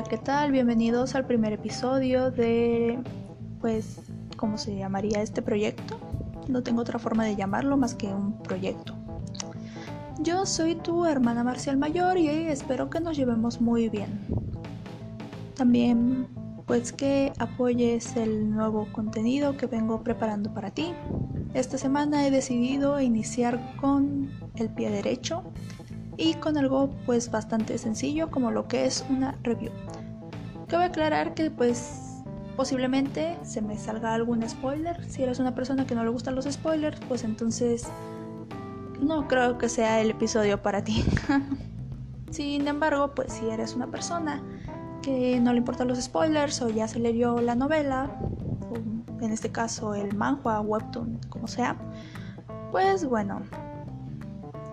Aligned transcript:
Hola, 0.00 0.08
¿qué 0.08 0.16
tal? 0.16 0.50
Bienvenidos 0.50 1.14
al 1.14 1.26
primer 1.26 1.52
episodio 1.52 2.30
de, 2.30 2.98
pues, 3.60 3.98
¿cómo 4.38 4.56
se 4.56 4.74
llamaría 4.74 5.20
este 5.20 5.42
proyecto? 5.42 6.00
No 6.48 6.62
tengo 6.62 6.80
otra 6.80 6.98
forma 6.98 7.26
de 7.26 7.36
llamarlo 7.36 7.76
más 7.76 7.94
que 7.94 8.06
un 8.06 8.38
proyecto. 8.38 8.94
Yo 10.20 10.46
soy 10.46 10.76
tu 10.76 11.04
hermana 11.04 11.44
Marcial 11.44 11.76
Mayor 11.76 12.16
y 12.16 12.28
espero 12.28 12.88
que 12.88 13.00
nos 13.00 13.14
llevemos 13.14 13.60
muy 13.60 13.90
bien. 13.90 14.20
También, 15.54 16.28
pues, 16.64 16.94
que 16.94 17.34
apoyes 17.38 18.16
el 18.16 18.50
nuevo 18.50 18.88
contenido 18.92 19.58
que 19.58 19.66
vengo 19.66 20.02
preparando 20.02 20.54
para 20.54 20.70
ti. 20.70 20.94
Esta 21.52 21.76
semana 21.76 22.26
he 22.26 22.30
decidido 22.30 23.02
iniciar 23.02 23.76
con 23.76 24.30
el 24.54 24.70
pie 24.70 24.88
derecho 24.88 25.42
y 26.20 26.34
con 26.34 26.58
algo 26.58 26.90
pues 27.06 27.30
bastante 27.30 27.78
sencillo 27.78 28.30
como 28.30 28.50
lo 28.50 28.68
que 28.68 28.84
es 28.84 29.04
una 29.08 29.38
review. 29.42 29.72
Cabe 30.70 30.84
aclarar 30.84 31.34
que 31.34 31.50
pues 31.50 32.22
posiblemente 32.56 33.36
se 33.42 33.60
me 33.60 33.76
salga 33.76 34.14
algún 34.14 34.48
spoiler. 34.48 35.04
Si 35.10 35.22
eres 35.22 35.40
una 35.40 35.52
persona 35.54 35.84
que 35.84 35.96
no 35.96 36.04
le 36.04 36.10
gustan 36.10 36.36
los 36.36 36.44
spoilers, 36.44 37.00
pues 37.08 37.24
entonces 37.24 37.88
no 39.00 39.26
creo 39.26 39.58
que 39.58 39.68
sea 39.68 40.00
el 40.00 40.10
episodio 40.10 40.62
para 40.62 40.84
ti. 40.84 41.04
Sin 42.30 42.68
embargo, 42.68 43.14
pues 43.16 43.32
si 43.32 43.50
eres 43.50 43.74
una 43.74 43.88
persona 43.88 44.40
que 45.02 45.40
no 45.40 45.52
le 45.52 45.58
importan 45.58 45.88
los 45.88 46.00
spoilers 46.00 46.62
o 46.62 46.68
ya 46.68 46.86
se 46.86 47.00
leyó 47.00 47.40
la 47.40 47.56
novela, 47.56 48.08
o 48.70 49.24
en 49.24 49.32
este 49.32 49.50
caso 49.50 49.94
el 49.94 50.14
manhua, 50.14 50.60
webtoon, 50.60 51.18
como 51.28 51.48
sea, 51.48 51.76
pues 52.70 53.04
bueno, 53.04 53.42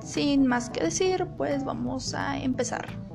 sin 0.03 0.45
más 0.45 0.69
que 0.69 0.83
decir, 0.83 1.25
pues 1.37 1.63
vamos 1.63 2.13
a 2.13 2.37
empezar. 2.37 3.06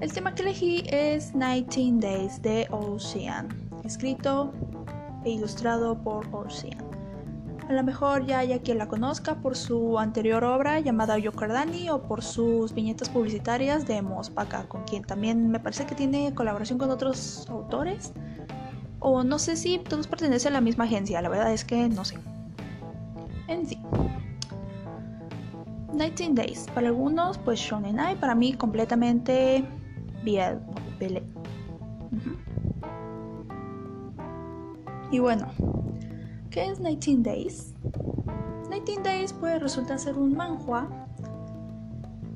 El 0.00 0.12
tema 0.12 0.34
que 0.34 0.42
elegí 0.42 0.84
es 0.88 1.32
19 1.32 2.00
Days 2.00 2.42
de 2.42 2.66
Ocean, 2.70 3.48
escrito 3.84 4.52
e 5.24 5.30
ilustrado 5.30 5.96
por 6.02 6.26
Ocean. 6.32 6.84
A 7.68 7.72
lo 7.72 7.82
mejor 7.84 8.26
ya 8.26 8.40
haya 8.40 8.60
quien 8.60 8.78
la 8.78 8.88
conozca 8.88 9.36
por 9.36 9.56
su 9.56 9.98
anterior 9.98 10.42
obra 10.44 10.80
llamada 10.80 11.16
Yokardani 11.16 11.90
o 11.90 12.02
por 12.02 12.22
sus 12.22 12.74
viñetas 12.74 13.08
publicitarias 13.08 13.86
de 13.86 14.02
Mospaka, 14.02 14.64
con 14.64 14.82
quien 14.82 15.04
también 15.04 15.48
me 15.48 15.60
parece 15.60 15.86
que 15.86 15.94
tiene 15.94 16.34
colaboración 16.34 16.78
con 16.78 16.90
otros 16.90 17.48
autores. 17.48 18.12
O 18.98 19.22
no 19.22 19.38
sé 19.38 19.56
si 19.56 19.78
todos 19.78 20.08
pertenecen 20.08 20.52
a 20.52 20.54
la 20.54 20.60
misma 20.60 20.84
agencia, 20.84 21.22
la 21.22 21.28
verdad 21.28 21.52
es 21.52 21.64
que 21.64 21.88
no 21.88 22.04
sé. 22.04 22.16
En 23.46 23.66
sí. 23.66 23.78
19 25.92 26.34
Days. 26.34 26.66
Para 26.74 26.88
algunos, 26.88 27.38
pues 27.38 27.60
Shonen 27.60 28.00
Ai. 28.00 28.16
Para 28.16 28.34
mí, 28.34 28.54
completamente 28.54 29.64
Y 35.10 35.18
bueno, 35.18 35.46
¿qué 36.50 36.66
es 36.66 36.82
19 36.82 37.22
Days? 37.22 37.74
19 38.70 39.02
Days 39.02 39.32
pues 39.32 39.60
resulta 39.60 39.98
ser 39.98 40.18
un 40.18 40.36
manhua. 40.36 40.88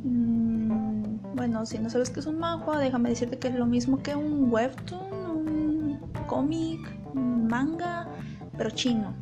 Mm, 0.05 1.34
bueno, 1.34 1.66
si 1.66 1.78
no 1.78 1.91
sabes 1.91 2.11
qué 2.11 2.20
es 2.20 2.27
un 2.27 2.39
manhua, 2.39 2.78
déjame 2.78 3.09
decirte 3.09 3.39
que 3.39 3.48
es 3.48 3.55
lo 3.55 3.66
mismo 3.66 4.03
que 4.03 4.14
un 4.14 4.53
webtoon, 4.53 5.31
un 5.31 6.00
cómic, 6.27 6.81
un 7.14 7.48
manga, 7.48 8.06
pero 8.56 8.70
chino. 8.70 9.14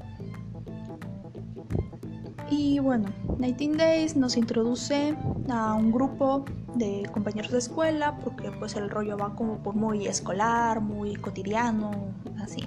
Y 2.51 2.79
bueno, 2.79 3.09
19 3.39 3.77
Days 3.77 4.17
nos 4.17 4.37
introduce 4.37 5.17
a 5.49 5.75
un 5.75 5.91
grupo 5.91 6.45
de 6.75 7.09
compañeros 7.13 7.51
de 7.51 7.59
escuela 7.59 8.19
porque 8.19 8.51
pues 8.53 8.77
el 8.77 8.89
rollo 8.89 9.17
va 9.17 9.35
como 9.35 9.59
por 9.59 9.75
muy 9.75 10.07
escolar, 10.07 10.81
muy 10.81 11.17
cotidiano, 11.17 11.91
así. 12.41 12.63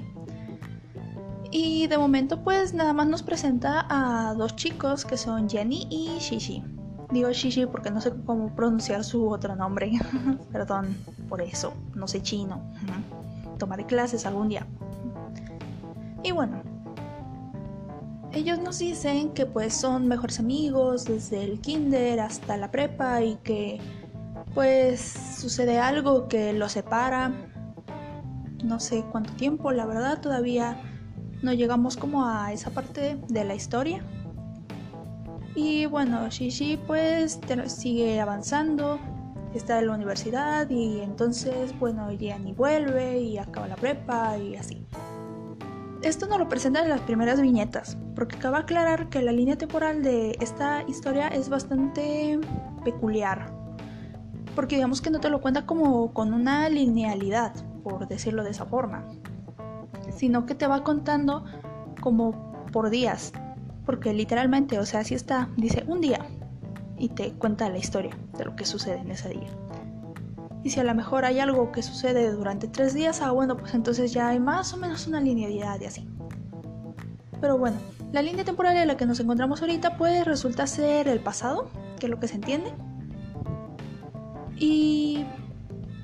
Y 1.52 1.88
de 1.88 1.98
momento 1.98 2.44
pues 2.44 2.74
nada 2.74 2.94
más 2.94 3.08
nos 3.08 3.24
presenta 3.24 3.86
a 3.90 4.34
dos 4.36 4.56
chicos 4.56 5.06
que 5.06 5.18
son 5.18 5.50
Jenny 5.50 5.88
y 5.90 6.20
Shishi. 6.20 6.64
Digo 7.12 7.32
Shishi 7.32 7.66
porque 7.66 7.90
no 7.90 8.02
sé 8.02 8.12
cómo 8.26 8.54
pronunciar 8.56 9.04
su 9.04 9.30
otro 9.30 9.56
nombre. 9.56 9.92
Perdón 10.52 10.96
por 11.28 11.42
eso, 11.42 11.74
no 11.96 12.08
sé 12.08 12.22
chino. 12.22 12.62
Tomaré 13.58 13.86
clases 13.86 14.26
algún 14.26 14.50
día. 14.50 14.68
Y 16.24 16.32
bueno, 16.32 16.62
ellos 18.32 18.60
nos 18.60 18.80
dicen 18.80 19.32
que 19.34 19.46
pues 19.46 19.74
son 19.74 20.08
mejores 20.08 20.40
amigos 20.40 21.06
desde 21.06 21.44
el 21.44 21.60
kinder 21.60 22.20
hasta 22.20 22.58
la 22.58 22.70
prepa 22.70 23.22
y 23.24 23.36
que 23.38 23.80
pues 24.54 25.02
sucede 25.38 25.80
algo 25.80 26.28
que 26.28 26.54
los 26.54 26.74
separa. 26.74 27.32
No 28.64 28.80
sé 28.80 29.04
cuánto 29.12 29.34
tiempo, 29.34 29.72
la 29.72 29.86
verdad 29.86 30.22
todavía 30.22 30.80
no 31.42 31.54
llegamos 31.54 31.98
como 31.98 32.26
a 32.26 32.52
esa 32.54 32.70
parte 32.72 33.18
de 33.30 33.44
la 33.46 33.56
historia. 33.56 34.04
Y 35.56 35.88
bueno, 35.88 36.30
Shishi 36.30 36.78
pues 36.78 37.40
sigue 37.68 38.20
avanzando, 38.20 39.00
está 39.56 39.80
en 39.80 39.88
la 39.88 39.94
universidad 39.94 40.70
y 40.70 41.02
entonces 41.02 41.78
bueno, 41.80 42.12
ya 42.12 42.38
ni 42.38 42.54
vuelve 42.54 43.20
y 43.20 43.38
acaba 43.38 43.68
la 43.68 43.76
prepa 43.76 44.38
y 44.38 44.56
así. 44.56 44.86
Esto 46.02 46.28
nos 46.28 46.40
lo 46.40 46.48
presentan 46.48 46.86
en 46.86 46.92
las 46.92 47.02
primeras 47.02 47.42
viñetas, 47.42 47.98
porque 48.16 48.38
acaba 48.38 48.60
de 48.60 48.64
aclarar 48.64 49.10
que 49.10 49.22
la 49.22 49.34
línea 49.34 49.58
temporal 49.58 50.02
de 50.02 50.38
esta 50.40 50.84
historia 50.88 51.28
es 51.28 51.50
bastante 51.50 52.40
peculiar. 52.86 53.54
Porque 54.56 54.76
digamos 54.76 55.02
que 55.02 55.10
no 55.10 55.20
te 55.20 55.30
lo 55.30 55.42
cuenta 55.42 55.66
como 55.66 56.14
con 56.14 56.34
una 56.34 56.70
linealidad, 56.70 57.54
por 57.84 58.08
decirlo 58.08 58.46
de 58.46 58.52
esa 58.52 58.66
forma, 58.66 59.06
sino 60.16 60.46
que 60.46 60.56
te 60.56 60.68
va 60.68 60.86
contando 60.86 61.44
como 62.00 62.54
por 62.72 62.90
días. 62.90 63.34
Porque 63.86 64.14
literalmente, 64.14 64.80
o 64.80 64.86
sea, 64.86 65.02
así 65.02 65.16
está, 65.16 65.50
dice 65.58 65.84
un 65.86 66.00
día 66.00 66.26
y 66.98 67.10
te 67.10 67.34
cuenta 67.34 67.70
la 67.70 67.78
historia 67.78 68.18
de 68.38 68.46
lo 68.46 68.56
que 68.56 68.66
sucede 68.66 69.00
en 69.00 69.12
ese 69.12 69.30
día. 69.30 69.50
Y 70.64 70.72
si 70.72 70.80
a 70.80 70.84
lo 70.84 70.94
mejor 70.94 71.26
hay 71.26 71.40
algo 71.40 71.72
que 71.72 71.82
sucede 71.82 72.32
durante 72.32 72.68
tres 72.68 72.94
días, 72.94 73.22
ah, 73.22 73.32
bueno, 73.32 73.56
pues 73.56 73.74
entonces 73.74 74.12
ya 74.12 74.30
hay 74.30 74.40
más 74.40 74.74
o 74.74 74.78
menos 74.78 75.08
una 75.08 75.22
linealidad 75.22 75.80
y 75.80 75.86
así. 75.86 76.10
Pero 77.40 77.58
bueno, 77.58 77.78
la 78.12 78.22
línea 78.22 78.44
temporal 78.44 78.76
en 78.76 78.88
la 78.88 78.98
que 78.98 79.06
nos 79.06 79.20
encontramos 79.20 79.62
ahorita 79.62 79.98
pues 79.98 80.26
resulta 80.26 80.68
ser 80.68 81.08
el 81.08 81.22
pasado, 81.22 81.70
que 82.00 82.08
es 82.08 82.10
lo 82.10 82.20
que 82.20 82.28
se 82.28 82.36
entiende. 82.36 82.74
Y 84.58 85.26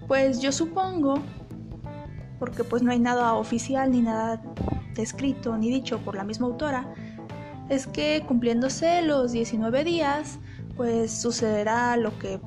pues 0.07 0.39
yo 0.39 0.51
supongo, 0.51 1.15
porque 2.39 2.63
pues 2.63 2.83
no 2.83 2.91
hay 2.91 2.99
nada 2.99 3.33
oficial 3.33 3.91
ni 3.91 4.01
nada 4.01 4.41
descrito 4.93 5.57
ni 5.57 5.69
dicho 5.69 5.99
por 5.99 6.15
la 6.15 6.23
misma 6.23 6.47
autora, 6.47 6.93
es 7.67 7.87
que 7.87 8.23
cumpliéndose 8.25 9.01
los 9.01 9.31
19 9.31 9.83
días, 9.83 10.39
pues 10.77 11.11
sucederá 11.11 11.97
lo 11.97 12.17
que 12.19 12.39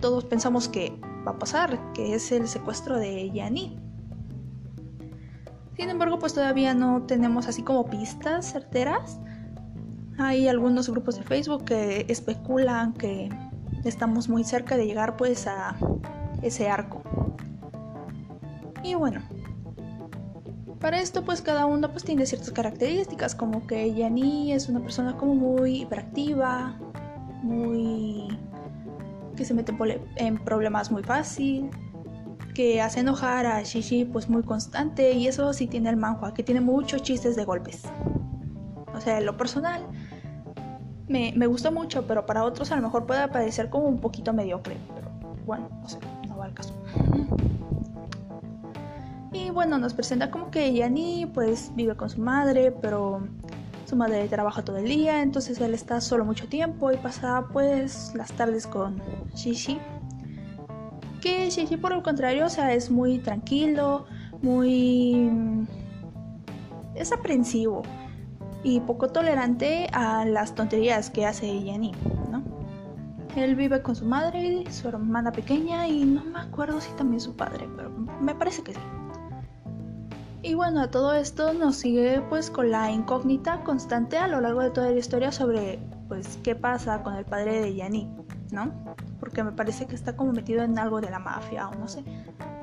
todos 0.00 0.24
pensamos 0.24 0.68
que 0.68 0.98
va 1.26 1.32
a 1.32 1.38
pasar, 1.38 1.92
que 1.92 2.14
es 2.14 2.30
el 2.32 2.46
secuestro 2.48 2.98
de 2.98 3.30
Yani. 3.32 3.78
Sin 5.76 5.90
embargo, 5.90 6.18
pues 6.18 6.32
todavía 6.34 6.72
no 6.74 7.02
tenemos 7.02 7.48
así 7.48 7.62
como 7.62 7.86
pistas 7.86 8.52
certeras. 8.52 9.18
Hay 10.18 10.48
algunos 10.48 10.88
grupos 10.88 11.16
de 11.16 11.24
Facebook 11.24 11.64
que 11.64 12.06
especulan 12.08 12.94
que 12.94 13.28
estamos 13.84 14.28
muy 14.28 14.44
cerca 14.44 14.76
de 14.76 14.86
llegar 14.86 15.16
pues 15.16 15.46
a 15.46 15.76
ese 16.42 16.68
arco. 16.68 17.02
Y 18.82 18.94
bueno, 18.94 19.20
para 20.80 21.00
esto 21.00 21.24
pues 21.24 21.42
cada 21.42 21.66
uno 21.66 21.90
pues 21.90 22.04
tiene 22.04 22.24
ciertas 22.24 22.50
características 22.52 23.34
como 23.34 23.66
que 23.66 23.94
Yani 23.94 24.52
es 24.52 24.68
una 24.68 24.80
persona 24.80 25.16
como 25.16 25.34
muy 25.34 25.82
hiperactiva, 25.82 26.78
muy 27.42 28.28
que 29.36 29.44
se 29.44 29.54
mete 29.54 29.72
en 30.16 30.38
problemas 30.38 30.90
muy 30.90 31.02
fácil, 31.02 31.70
que 32.54 32.80
hace 32.80 33.00
enojar 33.00 33.46
a 33.46 33.62
Shishi 33.62 34.06
pues 34.06 34.28
muy 34.28 34.42
constante 34.42 35.12
y 35.12 35.28
eso 35.28 35.52
sí 35.52 35.66
tiene 35.66 35.90
el 35.90 35.96
manhua, 35.96 36.32
que 36.34 36.42
tiene 36.42 36.60
muchos 36.60 37.02
chistes 37.02 37.36
de 37.36 37.44
golpes. 37.44 37.82
O 38.94 39.00
sea, 39.00 39.18
en 39.18 39.26
lo 39.26 39.36
personal 39.36 39.86
me, 41.06 41.32
me 41.36 41.46
gustó 41.46 41.70
mucho, 41.70 42.06
pero 42.06 42.24
para 42.26 42.44
otros 42.44 42.72
a 42.72 42.76
lo 42.76 42.82
mejor 42.82 43.06
puede 43.06 43.28
parecer 43.28 43.68
como 43.68 43.84
un 43.84 44.00
poquito 44.00 44.32
mediocre, 44.32 44.76
pero 44.94 45.10
bueno, 45.44 45.68
no 45.80 45.88
sé, 45.88 45.98
no 46.28 46.38
va 46.38 46.46
al 46.46 46.54
caso. 46.54 46.72
Y 49.32 49.50
bueno, 49.50 49.76
nos 49.78 49.92
presenta 49.92 50.30
como 50.30 50.50
que 50.50 50.72
Yani 50.72 51.26
pues 51.26 51.70
vive 51.74 51.94
con 51.94 52.08
su 52.08 52.22
madre, 52.22 52.72
pero 52.72 53.28
su 53.86 53.94
madre 53.94 54.26
trabaja 54.28 54.64
todo 54.64 54.78
el 54.78 54.86
día, 54.86 55.22
entonces 55.22 55.60
él 55.60 55.72
está 55.72 56.00
solo 56.00 56.24
mucho 56.24 56.48
tiempo 56.48 56.90
y 56.90 56.96
pasa 56.96 57.46
pues 57.52 58.12
las 58.14 58.32
tardes 58.32 58.66
con 58.66 59.00
Shishi. 59.34 59.78
Que 61.20 61.48
Shishi 61.48 61.76
por 61.76 61.92
el 61.92 62.02
contrario, 62.02 62.46
o 62.46 62.48
sea, 62.48 62.74
es 62.74 62.90
muy 62.90 63.18
tranquilo, 63.18 64.06
muy... 64.42 65.30
es 66.96 67.12
aprensivo 67.12 67.82
y 68.64 68.80
poco 68.80 69.08
tolerante 69.08 69.88
a 69.92 70.24
las 70.24 70.56
tonterías 70.56 71.10
que 71.10 71.24
hace 71.24 71.62
Yanni, 71.62 71.92
¿no? 72.30 72.42
Él 73.36 73.54
vive 73.54 73.82
con 73.82 73.94
su 73.94 74.04
madre 74.04 74.64
su 74.70 74.88
hermana 74.88 75.30
pequeña 75.30 75.86
y 75.86 76.04
no 76.04 76.24
me 76.24 76.40
acuerdo 76.40 76.80
si 76.80 76.90
también 76.94 77.20
su 77.20 77.36
padre, 77.36 77.68
pero 77.76 77.90
me 77.90 78.34
parece 78.34 78.62
que 78.64 78.72
sí. 78.72 78.80
Y 80.46 80.54
bueno, 80.54 80.80
a 80.80 80.92
todo 80.92 81.12
esto 81.12 81.54
nos 81.54 81.74
sigue 81.74 82.20
pues 82.28 82.52
con 82.52 82.70
la 82.70 82.92
incógnita 82.92 83.64
constante 83.64 84.16
a 84.16 84.28
lo 84.28 84.40
largo 84.40 84.60
de 84.60 84.70
toda 84.70 84.92
la 84.92 84.96
historia 84.96 85.32
sobre 85.32 85.80
pues 86.06 86.38
qué 86.44 86.54
pasa 86.54 87.02
con 87.02 87.14
el 87.16 87.24
padre 87.24 87.60
de 87.60 87.74
Yanni, 87.74 88.08
¿no? 88.52 88.72
Porque 89.18 89.42
me 89.42 89.50
parece 89.50 89.86
que 89.86 89.96
está 89.96 90.14
como 90.14 90.30
metido 90.30 90.62
en 90.62 90.78
algo 90.78 91.00
de 91.00 91.10
la 91.10 91.18
mafia 91.18 91.68
o 91.68 91.74
no 91.74 91.88
sé. 91.88 92.04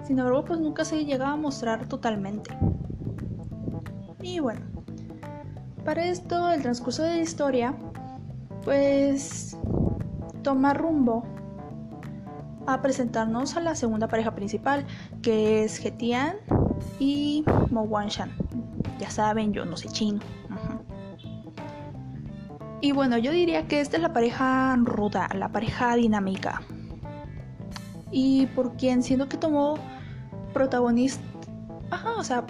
Sin 0.07 0.17
embargo, 0.17 0.45
pues 0.45 0.61
nunca 0.61 0.85
se 0.85 1.03
llega 1.03 1.29
a 1.29 1.35
mostrar 1.35 1.85
totalmente. 1.89 2.57
Y 4.21 4.39
bueno, 4.39 4.61
para 5.83 6.05
esto 6.05 6.51
el 6.51 6.61
transcurso 6.61 7.03
de 7.03 7.15
la 7.15 7.21
historia 7.21 7.75
pues 8.63 9.57
toma 10.41 10.73
rumbo 10.73 11.25
a 12.65 12.81
presentarnos 12.81 13.57
a 13.57 13.59
la 13.59 13.75
segunda 13.75 14.07
pareja 14.07 14.33
principal, 14.35 14.85
que 15.21 15.65
es 15.65 15.79
Getian 15.79 16.37
y 16.99 17.43
Mo 17.69 17.83
Wanshan. 17.83 18.31
Ya 18.99 19.09
saben, 19.09 19.53
yo 19.53 19.65
no 19.65 19.77
sé 19.77 19.89
chino. 19.89 20.19
Y 22.81 22.91
bueno, 22.91 23.17
yo 23.17 23.31
diría 23.31 23.67
que 23.67 23.79
esta 23.79 23.95
es 23.95 24.03
la 24.03 24.11
pareja 24.11 24.75
ruda, 24.75 25.29
la 25.33 25.49
pareja 25.49 25.95
dinámica. 25.95 26.61
Y 28.11 28.47
por 28.47 28.75
quien 28.75 29.03
siento 29.03 29.29
que 29.29 29.37
tomó 29.37 29.75
protagonista... 30.53 31.23
Ajá, 31.91 32.13
o 32.17 32.23
sea, 32.23 32.45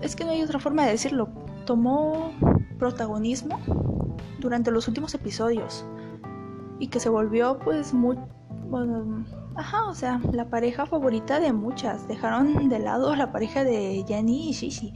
es 0.00 0.16
que 0.16 0.24
no 0.24 0.30
hay 0.30 0.42
otra 0.42 0.58
forma 0.58 0.84
de 0.84 0.92
decirlo. 0.92 1.28
Tomó 1.66 2.32
protagonismo 2.78 3.60
durante 4.40 4.70
los 4.70 4.88
últimos 4.88 5.14
episodios. 5.14 5.84
Y 6.78 6.88
que 6.88 6.98
se 6.98 7.10
volvió 7.10 7.58
pues 7.58 7.92
muy... 7.92 8.18
Bueno, 8.70 9.26
ajá, 9.56 9.86
o 9.86 9.94
sea, 9.94 10.20
la 10.32 10.48
pareja 10.48 10.86
favorita 10.86 11.40
de 11.40 11.52
muchas. 11.52 12.06
Dejaron 12.08 12.68
de 12.68 12.78
lado 12.78 13.14
la 13.16 13.32
pareja 13.32 13.64
de 13.64 14.04
Yanni 14.04 14.50
y 14.50 14.52
Shishi. 14.52 14.92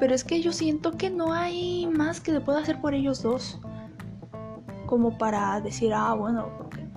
Pero 0.00 0.14
es 0.14 0.24
que 0.24 0.40
yo 0.40 0.52
siento 0.52 0.92
que 0.92 1.10
no 1.10 1.32
hay 1.32 1.86
más 1.86 2.20
que 2.20 2.32
se 2.32 2.40
pueda 2.40 2.60
hacer 2.60 2.80
por 2.80 2.94
ellos 2.94 3.22
dos 3.22 3.60
como 4.88 5.18
para 5.18 5.60
decir, 5.60 5.92
ah, 5.94 6.14
bueno, 6.14 6.48
porque 6.56 6.88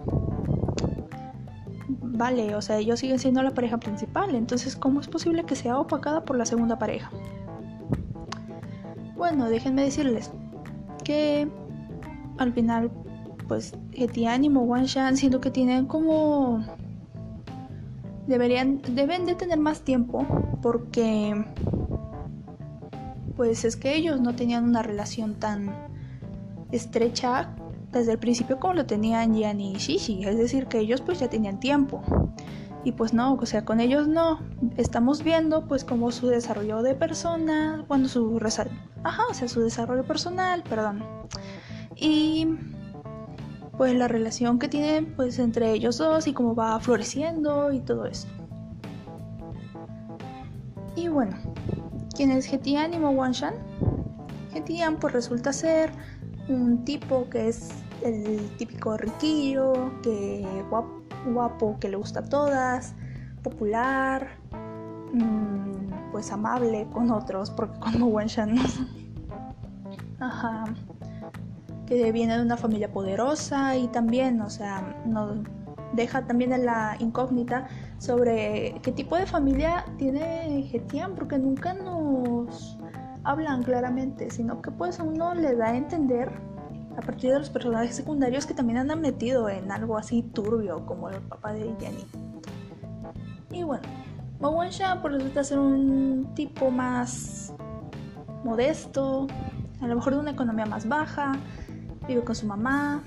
vale, 2.22 2.56
o 2.56 2.62
sea, 2.62 2.78
ellos 2.78 3.00
siguen 3.00 3.20
siendo 3.20 3.44
la 3.44 3.52
pareja 3.52 3.78
principal, 3.78 4.34
entonces, 4.34 4.76
¿cómo 4.78 5.02
es 5.02 5.08
posible 5.08 5.44
que 5.44 5.56
sea 5.56 5.78
opacada 5.78 6.24
por 6.24 6.38
la 6.38 6.46
segunda 6.46 6.80
pareja? 6.80 7.12
Bueno, 9.18 9.50
déjenme 9.50 9.84
decirles 9.84 10.32
que 11.04 11.50
al 12.38 12.54
final, 12.54 12.92
pues, 13.52 13.74
Etian 13.92 14.46
y 14.46 14.50
Mo 14.50 14.78
Shan 14.78 15.18
siento 15.18 15.42
que 15.42 15.52
tienen 15.52 15.86
como 15.86 16.64
deberían 18.26 18.82
deben 18.96 19.26
de 19.26 19.36
tener 19.36 19.60
más 19.60 19.82
tiempo 19.82 20.26
porque 20.62 21.44
pues 23.36 23.66
es 23.66 23.76
que 23.76 23.94
ellos 23.94 24.22
no 24.22 24.38
tenían 24.38 24.64
una 24.64 24.84
relación 24.84 25.36
tan 25.36 25.76
estrecha 26.72 27.54
desde 27.92 28.14
el 28.14 28.20
principio 28.20 28.58
como 28.58 28.74
lo 28.74 28.86
tenían 28.86 29.36
Yan 29.36 29.60
y 29.60 29.74
Shishi, 29.74 30.24
es 30.24 30.38
decir, 30.38 30.68
que 30.68 30.80
ellos 30.80 31.02
pues 31.02 31.20
ya 31.20 31.30
tenían 31.30 31.60
tiempo. 31.60 32.02
Y 32.86 32.94
pues 32.94 33.14
no, 33.14 33.34
o 33.34 33.46
sea, 33.46 33.66
con 33.66 33.82
ellos 33.82 34.08
no. 34.08 34.40
Estamos 34.78 35.24
viendo 35.26 35.68
pues 35.68 35.84
como 35.84 36.10
su 36.12 36.28
desarrollo 36.28 36.84
de 36.84 36.96
persona, 36.96 37.84
bueno, 37.90 38.08
su 38.08 38.40
ajá, 39.04 39.24
o 39.30 39.34
sea, 39.34 39.50
su 39.50 39.60
desarrollo 39.60 40.06
personal, 40.06 40.64
perdón. 40.64 41.04
Y 41.98 42.48
pues 43.82 43.96
la 43.96 44.08
relación 44.08 44.60
que 44.60 44.68
tienen 44.68 45.12
pues 45.16 45.40
entre 45.40 45.72
ellos 45.72 45.98
dos 45.98 46.28
y 46.28 46.34
cómo 46.34 46.54
va 46.54 46.80
floreciendo 46.80 47.72
y 47.72 47.80
todo 47.80 48.06
eso. 48.06 48.28
Y 50.96 51.08
bueno, 51.08 51.36
¿quién 52.16 52.30
es 52.30 52.46
Getian 52.46 52.94
y 52.94 53.00
Mo 53.00 53.10
Wanshan? 53.10 53.56
Getian 54.54 54.98
pues 54.98 55.14
resulta 55.14 55.52
ser 55.52 55.92
un 56.48 56.86
tipo 56.86 57.28
que 57.32 57.48
es 57.48 57.72
el 58.04 58.52
típico 58.60 58.98
riquillo, 58.98 59.74
que 60.04 60.46
guapo, 61.34 61.80
que 61.80 61.90
le 61.90 61.98
gusta 61.98 62.20
a 62.20 62.26
todas, 62.26 62.94
popular, 63.42 64.38
mm, 65.12 66.12
pues 66.12 66.32
amable 66.32 66.88
con 66.94 67.10
otros, 67.10 67.50
porque 67.50 67.80
como 67.80 68.10
Wenshan 68.10 68.60
Ajá. 70.20 70.66
Que 71.92 72.14
viene 72.14 72.38
de 72.38 72.42
una 72.42 72.56
familia 72.56 72.90
poderosa 72.90 73.76
y 73.76 73.90
también, 73.90 74.40
o 74.40 74.50
sea, 74.50 74.96
nos 75.06 75.40
deja 75.92 76.26
también 76.26 76.54
en 76.54 76.66
la 76.66 76.96
incógnita 77.00 77.68
sobre 77.98 78.80
qué 78.82 78.94
tipo 78.94 79.18
de 79.18 79.26
familia 79.26 79.84
tiene 79.98 80.64
Getian, 80.72 81.16
porque 81.16 81.38
nunca 81.38 81.74
nos 81.74 82.78
hablan 83.26 83.64
claramente, 83.64 84.32
sino 84.32 84.62
que 84.62 84.72
pues 84.72 85.02
a 85.02 85.04
uno 85.04 85.34
le 85.34 85.54
da 85.54 85.68
a 85.68 85.76
entender 85.76 86.32
a 86.98 87.02
partir 87.02 87.34
de 87.34 87.40
los 87.40 87.50
personajes 87.50 87.94
secundarios 87.94 88.46
que 88.46 88.54
también 88.54 88.90
han 88.90 89.02
metido 89.02 89.50
en 89.50 89.70
algo 89.70 89.98
así 89.98 90.24
turbio 90.24 90.86
como 90.86 91.10
el 91.10 91.20
papá 91.24 91.52
de 91.52 91.76
Jenny. 91.78 92.06
Y 93.52 93.64
bueno, 93.64 93.84
Mawensha 94.40 95.02
por 95.02 95.12
resulta 95.12 95.44
ser 95.44 95.60
un 95.60 96.32
tipo 96.36 96.72
más 96.72 97.54
modesto, 98.46 99.28
a 99.82 99.88
lo 99.88 99.96
mejor 99.96 100.14
de 100.14 100.20
una 100.22 100.32
economía 100.32 100.66
más 100.66 100.88
baja, 100.88 101.34
vive 102.08 102.24
con 102.24 102.36
su 102.36 102.46
mamá, 102.46 103.04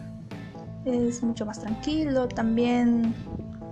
es 0.85 1.23
mucho 1.23 1.46
más 1.46 1.61
tranquilo, 1.61 2.29
también 2.29 3.14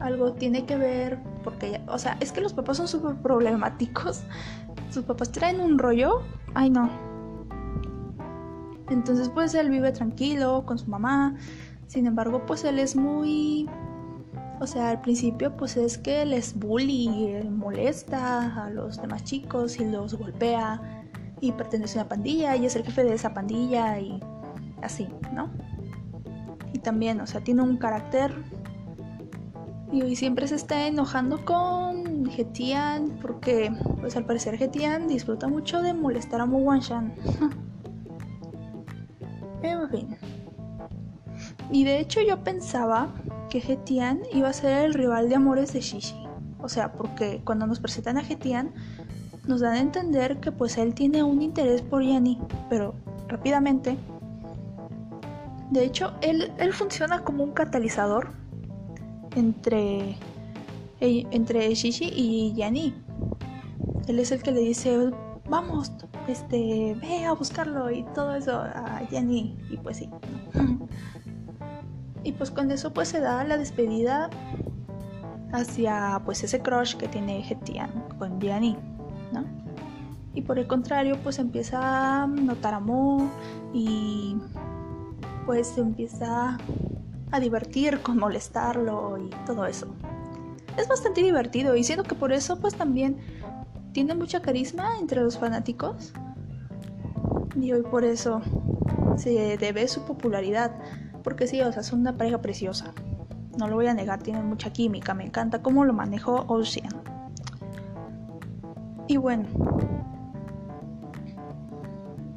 algo 0.00 0.32
tiene 0.32 0.64
que 0.64 0.76
ver 0.76 1.18
porque, 1.44 1.80
o 1.88 1.98
sea, 1.98 2.16
es 2.20 2.32
que 2.32 2.40
los 2.40 2.52
papás 2.52 2.76
son 2.78 2.88
súper 2.88 3.16
problemáticos. 3.16 4.22
Sus 4.90 5.04
papás 5.04 5.32
traen 5.32 5.60
un 5.60 5.78
rollo, 5.78 6.22
ay 6.54 6.68
no, 6.68 6.90
entonces 8.92 9.28
pues 9.28 9.54
él 9.54 9.70
vive 9.70 9.92
tranquilo 9.92 10.64
con 10.66 10.78
su 10.78 10.88
mamá. 10.88 11.34
Sin 11.86 12.06
embargo 12.06 12.44
pues 12.46 12.64
él 12.64 12.78
es 12.78 12.96
muy... 12.96 13.68
O 14.60 14.66
sea, 14.66 14.90
al 14.90 15.00
principio 15.00 15.56
pues 15.56 15.76
es 15.76 15.98
que 15.98 16.22
él 16.22 16.32
es 16.32 16.58
bully, 16.58 17.32
él 17.32 17.50
molesta 17.50 18.64
a 18.64 18.70
los 18.70 19.00
demás 19.00 19.24
chicos 19.24 19.80
y 19.80 19.84
los 19.84 20.14
golpea 20.14 20.80
y 21.40 21.50
pertenece 21.52 21.98
a 21.98 22.02
una 22.02 22.08
pandilla 22.08 22.54
y 22.54 22.66
es 22.66 22.76
el 22.76 22.84
jefe 22.84 23.02
de 23.02 23.14
esa 23.14 23.34
pandilla 23.34 23.98
y 23.98 24.20
así, 24.82 25.08
¿no? 25.32 25.50
Y 26.72 26.78
también, 26.78 27.20
o 27.20 27.26
sea, 27.26 27.42
tiene 27.42 27.62
un 27.62 27.76
carácter 27.76 28.32
y 29.92 30.16
siempre 30.16 30.48
se 30.48 30.54
está 30.54 30.86
enojando 30.86 31.44
con 31.44 32.24
Getian 32.26 33.18
porque 33.20 33.70
pues 34.00 34.16
al 34.16 34.24
parecer 34.24 34.56
Getian 34.56 35.06
disfruta 35.06 35.48
mucho 35.48 35.82
de 35.82 35.92
molestar 35.92 36.40
a 36.40 36.46
Mu 36.46 36.58
Wanshan. 36.58 37.14
En 39.62 39.88
fin. 39.90 40.16
Y 41.70 41.84
de 41.84 42.00
hecho 42.00 42.20
yo 42.20 42.42
pensaba 42.42 43.14
que 43.48 43.60
Getian 43.60 44.20
iba 44.32 44.48
a 44.48 44.52
ser 44.52 44.86
el 44.86 44.92
rival 44.92 45.28
de 45.28 45.36
amores 45.36 45.72
de 45.72 45.80
Shishi. 45.80 46.16
O 46.60 46.68
sea, 46.68 46.92
porque 46.92 47.42
cuando 47.44 47.68
nos 47.68 47.78
presentan 47.78 48.18
a 48.18 48.24
Getian 48.24 48.72
nos 49.46 49.60
dan 49.60 49.74
a 49.74 49.80
entender 49.80 50.40
que 50.40 50.50
pues 50.50 50.78
él 50.78 50.94
tiene 50.94 51.22
un 51.22 51.42
interés 51.42 51.82
por 51.82 52.02
Yanni, 52.02 52.40
pero 52.68 52.94
rápidamente. 53.28 53.96
De 55.72 55.86
hecho, 55.86 56.12
él, 56.20 56.52
él 56.58 56.74
funciona 56.74 57.24
como 57.24 57.44
un 57.44 57.52
catalizador 57.52 58.32
entre, 59.34 60.18
entre 61.00 61.74
Shishi 61.74 62.12
y 62.14 62.52
Yanni. 62.52 62.94
Él 64.06 64.18
es 64.18 64.32
el 64.32 64.42
que 64.42 64.52
le 64.52 64.60
dice, 64.60 65.10
vamos, 65.48 65.90
este, 66.28 66.94
ve 67.00 67.24
a 67.24 67.32
buscarlo 67.32 67.90
y 67.90 68.02
todo 68.14 68.34
eso 68.34 68.52
a 68.52 69.00
Jenny. 69.08 69.56
Y 69.70 69.78
pues 69.78 69.96
sí. 69.96 70.10
y 72.22 72.32
pues 72.32 72.50
con 72.50 72.70
eso 72.70 72.92
pues 72.92 73.08
se 73.08 73.20
da 73.20 73.42
la 73.42 73.56
despedida 73.56 74.28
hacia 75.52 76.20
pues 76.26 76.44
ese 76.44 76.60
crush 76.60 76.96
que 76.96 77.08
tiene 77.08 77.42
Getian 77.44 77.90
con 78.18 78.38
Jenny, 78.42 78.76
¿no? 79.32 79.42
Y 80.34 80.42
por 80.42 80.58
el 80.58 80.66
contrario 80.66 81.18
pues 81.22 81.38
empieza 81.38 82.24
a 82.24 82.26
notar 82.26 82.74
amor 82.74 83.22
y 83.72 84.36
pues 85.46 85.76
empieza 85.78 86.58
a 87.30 87.40
divertir 87.40 88.00
con 88.02 88.18
molestarlo 88.18 89.18
y 89.18 89.30
todo 89.46 89.66
eso. 89.66 89.94
Es 90.76 90.88
bastante 90.88 91.22
divertido 91.22 91.76
y 91.76 91.84
siento 91.84 92.04
que 92.04 92.14
por 92.14 92.32
eso 92.32 92.58
pues 92.58 92.74
también 92.74 93.18
tiene 93.92 94.14
mucha 94.14 94.40
carisma 94.40 94.98
entre 94.98 95.20
los 95.20 95.38
fanáticos 95.38 96.12
y 97.56 97.72
hoy 97.72 97.82
por 97.82 98.04
eso 98.04 98.40
se 99.16 99.56
debe 99.58 99.88
su 99.88 100.04
popularidad. 100.04 100.72
Porque 101.22 101.46
sí, 101.46 101.60
o 101.60 101.70
sea, 101.70 101.82
es 101.82 101.92
una 101.92 102.16
pareja 102.16 102.40
preciosa. 102.40 102.92
No 103.58 103.68
lo 103.68 103.76
voy 103.76 103.86
a 103.86 103.94
negar, 103.94 104.22
tienen 104.22 104.46
mucha 104.46 104.72
química. 104.72 105.14
Me 105.14 105.24
encanta 105.24 105.62
cómo 105.62 105.84
lo 105.84 105.92
manejó 105.92 106.44
Ocean. 106.48 106.90
Y 109.06 109.18
bueno, 109.18 109.46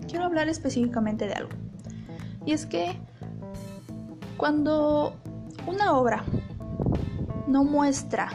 quiero 0.07 0.25
hablar 0.25 0.49
específicamente 0.49 1.25
de 1.25 1.33
algo. 1.33 1.64
Y 2.45 2.53
es 2.53 2.65
que 2.65 2.97
cuando 4.37 5.13
una 5.67 5.97
obra 5.97 6.23
no 7.47 7.63
muestra 7.63 8.29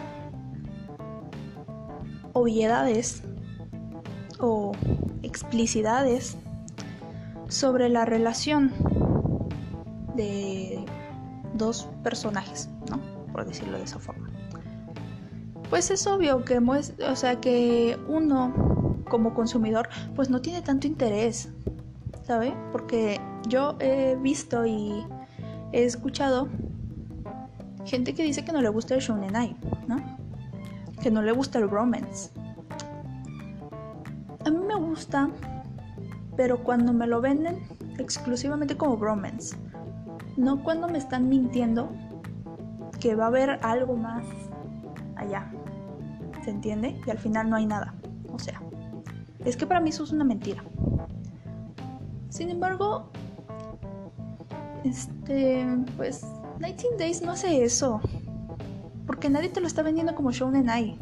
obviedades 2.33 3.23
o 4.39 4.73
explicidades 5.23 6.37
sobre 7.49 7.89
la 7.89 8.05
relación 8.05 8.73
de 10.17 10.85
dos 11.55 11.89
personajes, 12.03 12.69
¿no? 12.89 13.01
Por 13.33 13.45
decirlo 13.45 13.79
de 13.79 13.85
esa 13.85 13.99
forma. 13.99 14.29
Pues 15.69 15.91
es 15.91 16.07
obvio 16.07 16.45
que, 16.45 16.59
o 16.59 17.17
sea, 17.17 17.41
que 17.41 17.97
uno 18.09 18.97
como 19.09 19.35
consumidor 19.35 19.89
pues 20.17 20.31
no 20.31 20.41
tiene 20.41 20.63
tanto 20.63 20.87
interés, 20.87 21.51
¿sabe? 22.25 22.55
Porque 22.73 23.21
yo 23.49 23.77
he 23.81 24.17
visto 24.17 24.67
y 24.67 25.05
he 25.73 25.85
escuchado 25.85 26.49
gente 27.85 28.15
que 28.15 28.23
dice 28.23 28.45
que 28.45 28.53
no 28.53 28.61
le 28.61 28.69
gusta 28.69 28.95
el 28.95 29.01
shounen 29.01 29.57
¿no? 29.87 29.97
Que 31.03 31.11
no 31.11 31.23
le 31.23 31.33
gusta 31.33 31.59
el 31.59 31.69
romance. 31.69 32.31
A 34.45 34.51
mí 34.51 34.59
me 34.59 34.75
gusta, 34.75 35.31
pero 36.37 36.63
cuando 36.63 36.93
me 36.93 37.07
lo 37.07 37.21
venden 37.21 37.59
exclusivamente 37.99 38.77
como 38.77 38.97
romance. 38.97 39.57
No 40.37 40.63
cuando 40.63 40.89
me 40.89 40.99
están 40.99 41.29
mintiendo 41.29 41.91
que 43.01 43.15
va 43.15 43.25
a 43.25 43.29
haber 43.29 43.59
algo 43.63 43.97
más 43.97 44.25
allá. 45.17 45.51
¿Se 46.45 46.51
entiende? 46.51 47.01
Y 47.07 47.11
al 47.11 47.19
final 47.19 47.51
no 47.51 47.57
hay 47.57 47.67
nada. 47.67 47.95
O 48.33 48.39
sea, 48.39 48.61
es 49.45 49.57
que 49.57 49.67
para 49.67 49.81
mí 49.81 49.91
eso 49.91 50.05
es 50.05 50.13
una 50.13 50.25
mentira. 50.25 50.63
Sin 52.29 52.49
embargo, 52.49 53.11
este, 54.85 55.67
pues 55.97 56.25
19 56.59 56.97
Days 56.99 57.23
no 57.23 57.33
hace 57.33 57.65
eso. 57.65 58.01
Porque 59.07 59.29
nadie 59.29 59.49
te 59.49 59.61
lo 59.61 59.67
está 59.67 59.83
vendiendo 59.83 60.15
como 60.15 60.31
Shounen 60.31 60.69
Ai. 60.69 60.99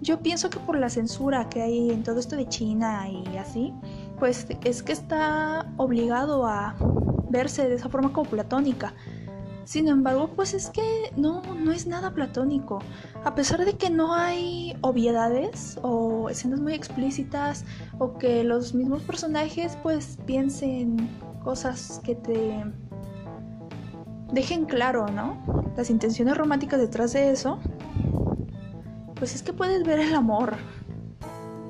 Yo 0.00 0.20
pienso 0.20 0.50
que 0.50 0.58
por 0.58 0.78
la 0.78 0.90
censura 0.90 1.48
que 1.48 1.62
hay 1.62 1.90
en 1.90 2.02
todo 2.02 2.20
esto 2.20 2.36
de 2.36 2.46
China 2.48 3.08
y 3.08 3.36
así, 3.38 3.72
pues 4.18 4.46
es 4.64 4.82
que 4.82 4.92
está 4.92 5.72
obligado 5.76 6.46
a 6.46 6.76
verse 7.30 7.68
de 7.68 7.76
esa 7.76 7.88
forma 7.88 8.12
como 8.12 8.28
platónica. 8.28 8.92
Sin 9.64 9.88
embargo, 9.88 10.28
pues 10.36 10.52
es 10.52 10.68
que 10.68 11.10
no, 11.16 11.42
no 11.54 11.72
es 11.72 11.86
nada 11.86 12.12
platónico. 12.12 12.80
A 13.24 13.34
pesar 13.34 13.64
de 13.64 13.78
que 13.78 13.88
no 13.88 14.12
hay 14.12 14.76
obviedades 14.82 15.78
o 15.82 16.28
escenas 16.28 16.60
muy 16.60 16.74
explícitas 16.74 17.64
o 17.98 18.18
que 18.18 18.44
los 18.44 18.74
mismos 18.74 19.02
personajes 19.02 19.78
pues 19.82 20.18
piensen 20.26 21.08
cosas 21.44 22.00
que 22.02 22.14
te 22.14 22.64
dejen 24.32 24.64
claro, 24.64 25.06
¿no? 25.08 25.38
Las 25.76 25.90
intenciones 25.90 26.36
románticas 26.36 26.80
detrás 26.80 27.12
de 27.12 27.30
eso, 27.30 27.58
pues 29.14 29.34
es 29.34 29.42
que 29.42 29.52
puedes 29.52 29.84
ver 29.84 30.00
el 30.00 30.14
amor. 30.14 30.54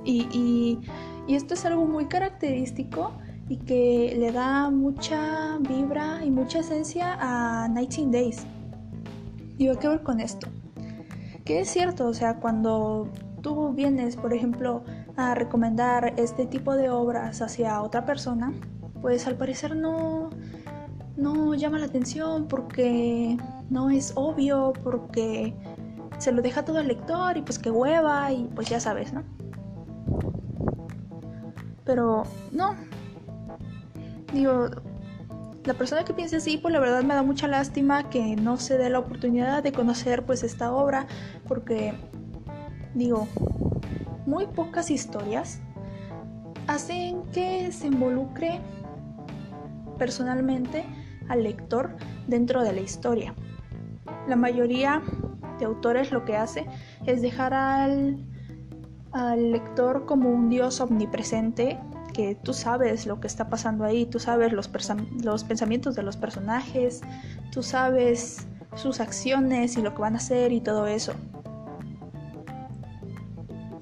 Y, 0.05 0.81
esto 1.29 1.55
es 1.55 1.65
algo 1.65 1.87
muy 1.87 2.07
característico 2.07 3.13
y 3.49 3.57
que 3.57 4.15
le 4.19 4.31
da 4.31 4.71
mucha 4.71 5.57
vibra 5.59 6.23
y 6.23 6.31
mucha 6.31 6.59
esencia 6.61 7.17
a 7.19 7.69
19 7.69 8.11
Days. 8.11 8.45
Y 9.57 9.69
a 9.69 9.75
qué 9.77 9.89
ver 9.89 10.03
con 10.03 10.21
esto. 10.21 10.49
Que 11.45 11.61
es 11.61 11.71
cierto, 11.71 12.07
o 12.07 12.15
sea, 12.15 12.41
cuando 12.41 13.09
tú 13.41 13.73
vienes, 13.73 14.17
por 14.17 14.35
ejemplo, 14.35 14.85
a 15.17 15.35
recomendar 15.35 16.15
este 16.17 16.45
tipo 16.47 16.75
de 16.75 16.91
obras 16.91 17.41
hacia 17.41 17.81
otra 17.83 18.05
persona, 18.05 18.53
pues 19.05 19.27
al 19.27 19.37
parecer 19.37 19.77
no, 19.77 20.31
no 21.19 21.55
llama 21.55 21.79
la 21.79 21.85
atención 21.85 22.49
porque 22.49 23.37
no 23.69 23.91
es 23.91 24.15
obvio, 24.17 24.73
porque 24.83 25.55
se 26.17 26.33
lo 26.33 26.41
deja 26.41 26.65
todo 26.65 26.79
el 26.79 26.89
lector 26.89 27.37
y 27.37 27.43
pues 27.43 27.59
que 27.59 27.71
hueva 27.71 28.33
y 28.33 28.45
pues 28.55 28.71
ya 28.71 28.81
sabes, 28.81 29.13
¿no? 29.13 29.23
Pero 31.85 32.23
no. 32.51 32.77
Digo, 34.33 34.71
la 35.65 35.75
persona 35.75 36.03
que 36.07 36.15
piense 36.15 36.37
así, 36.37 36.57
pues 36.57 36.73
la 36.73 36.81
verdad 36.81 37.03
me 37.03 37.13
da 37.13 37.23
mucha 37.23 37.47
lástima 37.47 38.09
que 38.09 38.37
no 38.37 38.57
se 38.57 38.79
dé 38.79 38.89
la 38.89 39.01
oportunidad 39.01 39.63
de 39.63 39.73
conocer 39.73 40.25
pues 40.25 40.43
esta 40.43 40.73
obra 40.73 41.07
porque 41.47 41.93
digo, 42.95 43.29
muy 44.25 44.47
pocas 44.47 44.91
historias 44.91 45.61
hacen 46.67 47.23
que 47.33 47.71
se 47.71 47.89
involucre 47.89 48.63
personalmente 49.97 50.85
al 51.29 51.43
lector 51.43 51.97
dentro 52.27 52.63
de 52.63 52.73
la 52.73 52.81
historia. 52.81 53.35
La 54.29 54.37
mayoría 54.37 55.03
de 55.59 55.65
autores 55.65 56.13
lo 56.13 56.25
que 56.25 56.37
hace 56.37 56.67
es 57.07 57.23
dejar 57.23 57.55
al, 57.55 58.19
al 59.13 59.53
lector 59.53 60.07
como 60.07 60.31
un 60.31 60.49
dios 60.49 60.81
omnipresente 60.81 61.79
que 62.15 62.35
tú 62.35 62.55
sabes 62.55 63.07
lo 63.07 63.21
que 63.21 63.27
está 63.27 63.51
pasando 63.51 63.85
ahí, 63.85 64.07
tú 64.07 64.19
sabes 64.19 64.53
los, 64.53 64.69
pensamientos 64.69 65.95
de 65.95 66.03
los 66.03 66.17
personajes, 66.17 67.03
tú 67.51 67.63
sabes 67.63 68.47
sus 68.77 69.01
acciones 69.01 69.77
y 69.77 69.83
lo 69.83 69.95
que 69.95 70.01
van 70.01 70.15
a 70.15 70.19
hacer 70.19 70.53
y 70.53 70.61
todo 70.61 70.87
eso. 70.87 71.13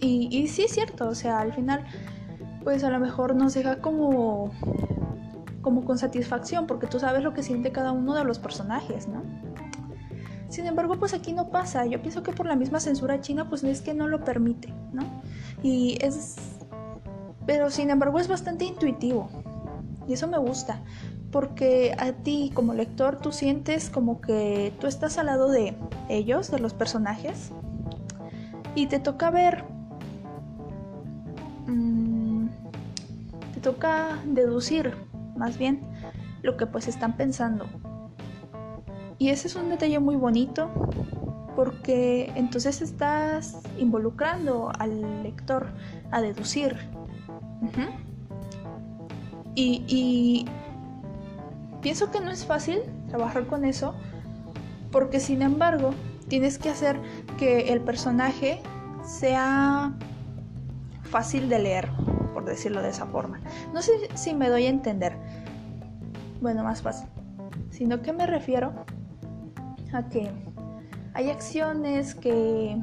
Y, 0.01 0.29
y 0.33 0.49
sí 0.49 0.63
es 0.63 0.73
cierto, 0.73 1.09
o 1.09 1.15
sea, 1.15 1.41
al 1.41 1.53
final, 1.53 1.85
pues 2.65 2.83
a 2.83 2.91
lo 2.91 2.99
mejor 2.99 3.37
nos 3.37 3.55
deja 3.55 3.81
como 3.81 4.51
como 5.63 5.85
con 5.85 5.97
satisfacción, 5.97 6.67
porque 6.67 6.87
tú 6.87 7.01
sabes 7.01 7.23
lo 7.23 7.33
que 7.33 7.43
siente 7.43 7.73
cada 7.73 7.93
uno 7.93 8.15
de 8.15 8.25
los 8.25 8.39
personajes, 8.39 9.09
¿no? 9.09 9.23
Sin 10.53 10.67
embargo, 10.67 10.99
pues 10.99 11.15
aquí 11.15 11.33
no 11.33 11.49
pasa. 11.49 11.87
Yo 11.87 12.03
pienso 12.03 12.23
que 12.23 12.33
por 12.33 12.45
la 12.45 12.57
misma 12.57 12.79
censura 12.79 13.23
china, 13.23 13.49
pues 13.49 13.65
es 13.65 13.81
que 13.81 13.95
no 13.95 14.07
lo 14.07 14.23
permite, 14.23 14.71
¿no? 14.93 15.03
Y 15.63 15.97
es... 16.05 16.37
Pero 17.47 17.71
sin 17.71 17.89
embargo 17.89 18.19
es 18.19 18.29
bastante 18.29 18.67
intuitivo. 18.67 19.31
Y 20.07 20.13
eso 20.13 20.29
me 20.29 20.37
gusta. 20.37 20.83
Porque 21.31 21.95
a 21.99 22.13
ti 22.13 22.51
como 22.53 22.75
lector 22.75 23.17
tú 23.17 23.33
sientes 23.33 23.89
como 23.89 24.21
que 24.21 24.75
tú 24.79 24.87
estás 24.87 25.17
al 25.17 25.27
lado 25.27 25.49
de 25.49 25.75
ellos, 26.11 26.51
de 26.51 26.59
los 26.59 26.75
personajes. 26.75 27.51
Y 28.75 28.89
te 28.89 28.99
toca 28.99 29.31
ver... 29.31 29.65
Mm, 31.67 32.49
te 33.55 33.61
toca 33.61 34.19
deducir 34.27 34.95
más 35.37 35.59
bien 35.59 35.81
lo 36.43 36.57
que 36.57 36.67
pues 36.67 36.89
están 36.89 37.17
pensando. 37.17 37.67
Y 39.19 39.29
ese 39.29 39.49
es 39.49 39.57
un 39.57 39.69
detalle 39.69 39.99
muy 40.01 40.17
bonito 40.17 40.71
porque 41.55 42.33
entonces 42.35 42.83
estás 42.83 43.61
involucrando 43.79 44.73
al 44.79 45.23
lector 45.23 45.69
a 46.11 46.21
deducir. 46.21 46.77
y, 49.55 49.85
y 49.87 50.47
pienso 51.81 52.11
que 52.11 52.21
no 52.21 52.31
es 52.31 52.45
fácil 52.45 52.81
trabajar 53.09 53.47
con 53.47 53.65
eso 53.65 53.95
porque 54.91 55.21
sin 55.21 55.43
embargo 55.43 55.95
tienes 56.29 56.59
que 56.59 56.71
hacer 56.71 56.99
que 57.39 57.73
el 57.73 57.81
personaje 57.81 58.61
sea 59.05 59.93
fácil 61.03 61.49
de 61.49 61.59
leer 61.59 61.91
por 62.33 62.45
decirlo 62.45 62.83
de 62.83 62.91
esa 62.91 63.07
forma. 63.07 63.41
No 63.73 63.83
sé 63.83 63.93
si 64.15 64.35
me 64.35 64.49
doy 64.49 64.67
a 64.67 64.71
entender. 64.71 65.17
Bueno, 66.43 66.65
más 66.65 66.83
fácil. 66.83 67.09
Sino 67.71 68.03
que 68.03 68.13
me 68.13 68.27
refiero 68.27 68.73
a 69.93 70.09
que 70.09 70.31
hay 71.15 71.31
acciones 71.31 72.17
que 72.17 72.77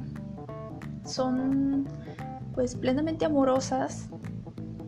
son 1.04 1.86
pues 2.54 2.76
plenamente 2.76 3.26
amorosas 3.26 4.10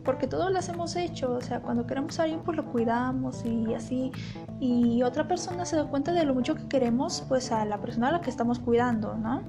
porque 0.04 0.26
todos 0.26 0.50
las 0.50 0.68
hemos 0.68 0.96
hecho, 0.96 1.34
o 1.34 1.40
sea, 1.40 1.60
cuando 1.60 1.86
queremos 1.86 2.18
a 2.18 2.24
alguien 2.24 2.40
pues 2.42 2.56
lo 2.56 2.64
cuidamos 2.72 3.44
y 3.44 3.72
así, 3.74 4.10
y 4.58 5.02
otra 5.04 5.28
persona 5.28 5.64
se 5.64 5.76
da 5.76 5.84
cuenta 5.86 6.12
de 6.12 6.24
lo 6.24 6.34
mucho 6.34 6.56
que 6.56 6.66
queremos 6.66 7.24
pues 7.28 7.52
a 7.52 7.64
la 7.64 7.78
persona 7.78 8.08
a 8.08 8.12
la 8.12 8.20
que 8.20 8.30
estamos 8.30 8.58
cuidando, 8.58 9.14
¿no? 9.14 9.42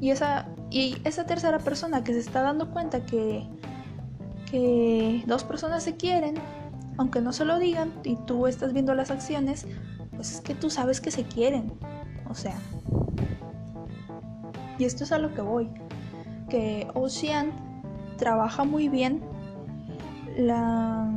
Y 0.00 0.10
esa, 0.10 0.46
y 0.70 0.98
esa 1.02 1.26
tercera 1.26 1.58
persona 1.58 2.04
que 2.04 2.12
se 2.12 2.20
está 2.20 2.42
dando 2.42 2.70
cuenta 2.70 3.04
que 3.04 3.48
que 4.50 5.22
dos 5.26 5.44
personas 5.44 5.82
se 5.82 5.96
quieren, 5.96 6.36
aunque 6.98 7.20
no 7.20 7.32
se 7.32 7.44
lo 7.44 7.58
digan 7.58 7.92
y 8.04 8.16
tú 8.16 8.46
estás 8.46 8.72
viendo 8.72 8.94
las 8.94 9.10
acciones, 9.10 9.66
pues 10.14 10.32
es 10.32 10.40
que 10.40 10.54
tú 10.54 10.68
sabes 10.68 11.00
que 11.00 11.10
se 11.10 11.22
quieren. 11.24 11.72
O 12.28 12.34
sea. 12.34 12.58
Y 14.78 14.84
esto 14.84 15.04
es 15.04 15.12
a 15.12 15.18
lo 15.18 15.32
que 15.32 15.40
voy. 15.40 15.70
Que 16.48 16.88
Ocean 16.94 17.52
trabaja 18.16 18.64
muy 18.64 18.88
bien 18.88 19.22
la, 20.36 21.08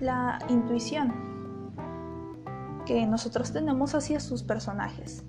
la 0.00 0.38
intuición 0.48 1.12
que 2.86 3.04
nosotros 3.06 3.52
tenemos 3.52 3.94
hacia 3.94 4.20
sus 4.20 4.44
personajes. 4.44 5.24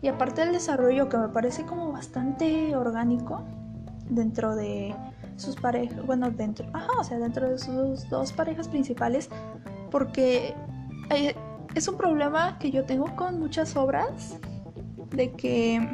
Y 0.00 0.08
aparte 0.08 0.42
del 0.42 0.52
desarrollo 0.52 1.08
que 1.08 1.18
me 1.18 1.28
parece 1.28 1.64
como 1.64 1.92
bastante 1.92 2.74
orgánico 2.76 3.42
dentro 4.08 4.54
de 4.54 4.94
sus 5.36 5.56
parejas, 5.56 6.04
bueno, 6.06 6.30
dentro, 6.30 6.66
ajá, 6.72 6.92
o 6.98 7.04
sea, 7.04 7.18
dentro 7.18 7.48
de 7.48 7.58
sus 7.58 8.08
dos 8.08 8.32
parejas 8.32 8.68
principales, 8.68 9.28
porque 9.90 10.54
eh, 11.10 11.34
es 11.74 11.88
un 11.88 11.96
problema 11.96 12.58
que 12.58 12.70
yo 12.70 12.84
tengo 12.84 13.14
con 13.16 13.38
muchas 13.38 13.76
obras, 13.76 14.38
de 15.10 15.30
que 15.32 15.88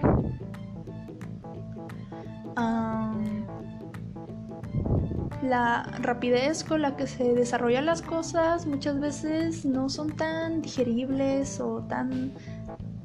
la 5.43 5.85
rapidez 6.01 6.65
con 6.65 6.83
la 6.83 6.97
que 6.97 7.07
se 7.07 7.35
desarrollan 7.35 7.87
las 7.87 8.03
cosas 8.03 8.67
muchas 8.67 9.01
veces 9.01 9.65
no 9.65 9.89
son 9.89 10.15
tan 10.17 10.61
digeribles 10.61 11.61
o 11.61 11.83
tan 11.83 12.33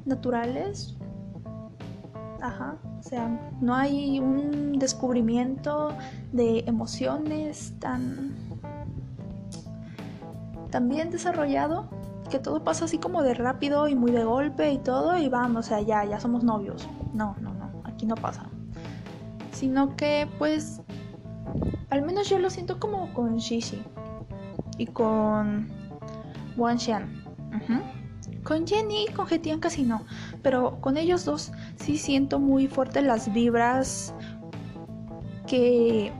naturales. 0.04 0.96
Ajá, 2.40 2.76
o 3.04 3.08
sea, 3.08 3.28
no 3.60 3.74
hay 3.74 4.18
un 4.18 4.78
descubrimiento 4.78 5.90
de 6.32 6.64
emociones 6.66 7.74
tan, 7.78 8.34
bien 10.82 11.10
desarrollado 11.10 11.88
que 12.30 12.38
todo 12.38 12.64
pasa 12.64 12.86
así 12.86 12.98
como 12.98 13.22
de 13.22 13.34
rápido 13.34 13.88
y 13.88 13.94
muy 13.94 14.10
de 14.10 14.24
golpe 14.24 14.72
y 14.72 14.78
todo 14.78 15.18
y 15.18 15.28
vamos, 15.28 15.66
o 15.66 15.68
sea, 15.68 15.80
ya, 15.82 16.04
ya 16.04 16.18
somos 16.18 16.42
novios. 16.44 16.88
No, 17.12 17.36
no, 17.40 17.52
no, 17.52 17.82
aquí 17.84 18.06
no 18.06 18.14
pasa. 18.14 18.46
Sino 19.52 19.94
que 19.96 20.26
pues 20.38 20.80
al 21.90 22.02
menos 22.02 22.28
yo 22.30 22.38
lo 22.38 22.48
siento 22.48 22.80
como 22.80 23.12
con 23.12 23.36
Shishi 23.36 23.82
y 24.78 24.86
con 24.86 25.68
Wan 26.56 26.78
Xian. 26.78 27.22
Con 28.44 28.66
Jenny 28.66 29.06
y 29.08 29.12
con 29.12 29.26
Getian 29.26 29.58
casi 29.58 29.82
no, 29.82 30.02
pero 30.42 30.80
con 30.80 30.98
ellos 30.98 31.24
dos 31.24 31.50
sí 31.76 31.96
siento 31.96 32.38
muy 32.38 32.68
fuerte 32.68 33.00
las 33.00 33.32
vibras 33.32 34.14
que 35.46 36.12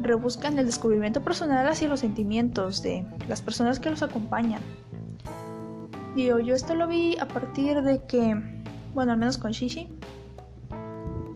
rebuscan 0.00 0.58
el 0.58 0.66
descubrimiento 0.66 1.22
personal 1.22 1.66
hacia 1.66 1.88
los 1.88 2.00
sentimientos 2.00 2.82
de 2.82 3.04
las 3.28 3.42
personas 3.42 3.80
que 3.80 3.90
los 3.90 4.02
acompañan. 4.02 4.60
Digo, 6.14 6.38
yo 6.38 6.54
esto 6.54 6.74
lo 6.74 6.86
vi 6.86 7.18
a 7.18 7.26
partir 7.26 7.82
de 7.82 8.02
que, 8.04 8.40
bueno, 8.94 9.12
al 9.12 9.18
menos 9.18 9.36
con 9.36 9.50
Shishi, 9.50 9.88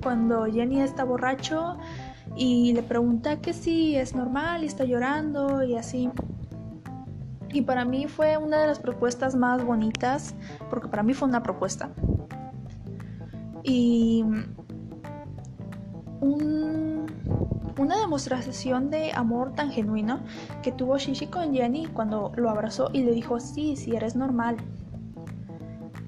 cuando 0.02 0.46
Jenny 0.46 0.80
está 0.80 1.04
borracho 1.04 1.76
y 2.36 2.72
le 2.72 2.82
pregunta 2.82 3.40
que 3.40 3.52
si 3.52 3.96
es 3.96 4.14
normal 4.14 4.62
y 4.62 4.66
está 4.66 4.84
llorando 4.84 5.62
y 5.62 5.76
así. 5.76 6.08
Y 7.52 7.62
para 7.62 7.84
mí 7.84 8.06
fue 8.06 8.36
una 8.36 8.60
de 8.60 8.66
las 8.66 8.78
propuestas 8.78 9.34
más 9.34 9.64
bonitas, 9.64 10.34
porque 10.68 10.88
para 10.88 11.02
mí 11.02 11.14
fue 11.14 11.28
una 11.28 11.42
propuesta. 11.42 11.90
Y 13.62 14.24
una 16.20 17.98
demostración 17.98 18.90
de 18.90 19.12
amor 19.12 19.54
tan 19.54 19.70
genuino 19.70 20.20
que 20.62 20.70
tuvo 20.70 20.98
Shishi 20.98 21.26
con 21.26 21.54
Jenny 21.54 21.86
cuando 21.86 22.32
lo 22.36 22.50
abrazó 22.50 22.90
y 22.92 23.02
le 23.02 23.12
dijo, 23.12 23.40
sí, 23.40 23.76
sí, 23.76 23.96
eres 23.96 24.16
normal. 24.16 24.56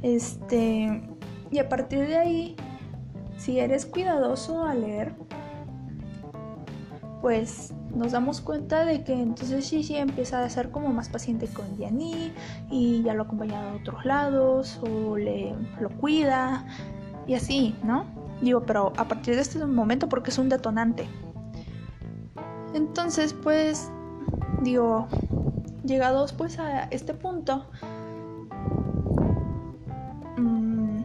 Este, 0.03 1.03
y 1.51 1.59
a 1.59 1.69
partir 1.69 2.07
de 2.07 2.17
ahí, 2.17 2.57
si 3.37 3.59
eres 3.59 3.87
cuidadoso 3.87 4.65
al 4.65 4.83
leer, 4.83 5.15
pues 7.21 7.73
nos 7.95 8.13
damos 8.13 8.41
cuenta 8.41 8.85
de 8.85 9.05
que 9.05 9.13
entonces 9.13 9.71
Shishi 9.71 9.97
empieza 9.97 10.43
a 10.43 10.49
ser 10.49 10.71
como 10.71 10.89
más 10.93 11.09
paciente 11.09 11.47
con 11.47 11.77
Yanni 11.77 12.33
y 12.71 13.03
ya 13.03 13.15
lo 13.15 13.25
acompaña 13.25 13.71
a 13.71 13.75
otros 13.75 14.05
lados 14.05 14.81
o 14.83 15.17
le 15.17 15.55
lo 15.81 15.91
cuida 15.91 16.65
y 17.27 17.35
así, 17.35 17.77
¿no? 17.85 18.07
Digo, 18.41 18.63
pero 18.63 18.93
a 18.97 19.05
partir 19.07 19.35
de 19.35 19.43
este 19.43 19.65
momento 19.65 20.09
porque 20.09 20.31
es 20.31 20.39
un 20.39 20.49
detonante. 20.49 21.07
Entonces, 22.75 23.35
pues, 23.35 23.91
digo, 24.63 25.07
llegados 25.85 26.33
pues 26.33 26.59
a 26.59 26.85
este 26.85 27.13
punto, 27.13 27.67
mmm, 30.39 31.03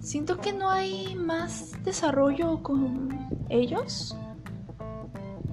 siento 0.00 0.38
que 0.38 0.52
no 0.52 0.68
hay 0.68 1.14
más 1.14 1.72
desarrollo 1.84 2.62
con 2.62 3.08
ellos 3.48 4.16